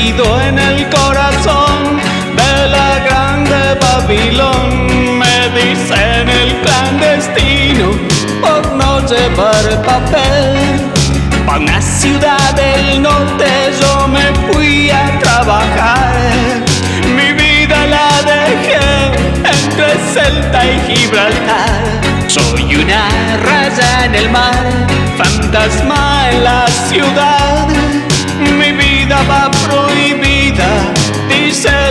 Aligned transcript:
en 0.00 0.58
el 0.58 0.88
corazón 0.90 1.98
de 2.36 2.68
la 2.68 3.00
grande 3.00 3.76
Babilón. 3.80 5.18
Me 5.18 5.48
dicen 5.58 6.28
el 6.28 6.60
clandestino 6.62 7.90
por 8.40 8.72
no 8.74 9.00
llevar 9.08 9.82
papel. 9.82 10.56
Pa' 11.44 11.58
una 11.58 11.82
ciudad 11.82 12.54
del 12.54 13.02
norte 13.02 13.46
yo 13.80 14.06
me 14.06 14.26
fui 14.46 14.88
a 14.88 15.18
trabajar. 15.18 16.14
Mi 17.16 17.32
vida 17.32 17.86
la 17.86 18.10
dejé 18.22 18.88
entre 19.52 19.88
Celta 20.14 20.64
y 20.64 20.78
Gibraltar. 20.86 21.82
Soy 22.28 22.76
una 22.76 23.08
raya 23.48 24.04
en 24.04 24.14
el 24.14 24.30
mar, 24.30 24.64
fantasma 25.16 26.30
en 26.30 26.44
la 26.44 26.66
ciudad. 26.88 27.47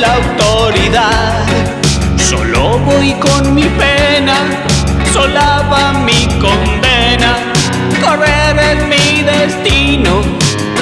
la 0.00 0.14
autoridad. 0.14 1.46
Solo 2.16 2.78
voy 2.78 3.12
con 3.14 3.54
mi 3.54 3.64
pena, 3.64 4.34
sola 5.12 5.62
va 5.70 5.92
mi 5.92 6.26
condena. 6.44 7.32
Correr 8.02 8.56
es 8.70 8.86
mi 8.92 9.22
destino 9.22 10.22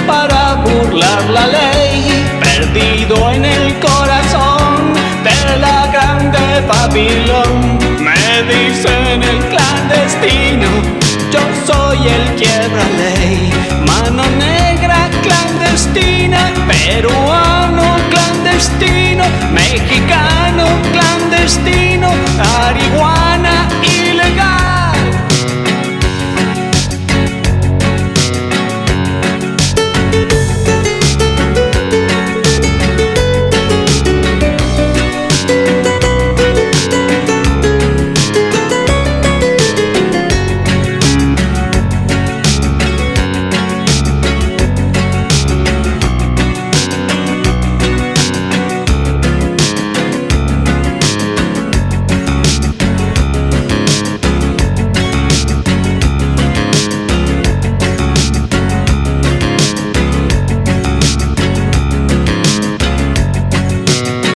para 0.06 0.54
burlar 0.54 1.22
la 1.30 1.46
ley. 1.46 2.24
Perdido 2.41 3.30
en 3.30 3.44
el 3.44 3.78
corazón 3.80 4.94
de 5.24 5.58
la 5.58 5.86
grande 5.92 6.39
Babilón. 6.69 7.78
Me 8.00 8.42
dicen 8.52 9.22
el 9.22 9.39
clandestino, 9.52 10.69
yo 11.33 11.41
soy 11.66 11.98
el 12.08 12.24
quiebra 12.36 12.84
ley. 13.00 13.17